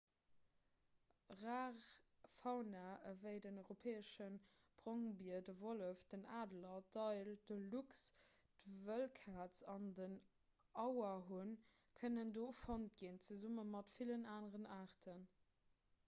rar 1.41 1.75
fauna 2.37 2.85
ewéi 3.09 3.41
den 3.43 3.59
europäesche 3.63 4.29
brongbier 4.79 5.43
de 5.49 5.55
wollef 5.59 6.07
den 6.15 6.23
adler 6.39 6.79
d'éil 6.97 7.29
de 7.51 7.59
luchs 7.75 8.01
d'wëllkaz 8.79 9.61
an 9.77 9.87
den 10.01 10.17
auerhunn 10.87 11.55
kënnen 12.01 12.35
do 12.41 12.49
fonnt 12.65 12.97
ginn 13.05 13.23
zesumme 13.29 13.67
mat 13.77 13.93
villen 14.01 14.27
aneren 14.39 14.69
aarten 14.81 15.29